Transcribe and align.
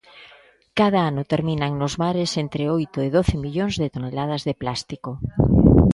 Cada 0.79 0.99
ano 1.09 1.21
terminan 1.33 1.71
nos 1.81 1.93
mares 2.03 2.31
entre 2.43 2.63
oito 2.77 2.97
e 3.07 3.09
doce 3.17 3.35
millóns 3.43 3.75
de 3.81 3.91
toneladas 3.95 4.41
de 4.47 4.53
plástico. 4.61 5.11